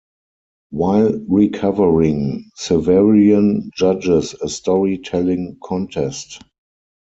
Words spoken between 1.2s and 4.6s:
recovering, Severian judges a